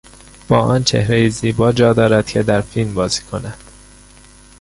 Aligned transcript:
با 0.47 0.59
آن 0.59 0.83
چهرهی 0.83 1.29
زیبا 1.29 1.71
جا 1.71 1.93
دارد 1.93 2.27
که 2.29 2.43
در 2.43 2.61
فیلم 2.61 2.93
بازی 2.93 3.21
کند! 3.21 3.57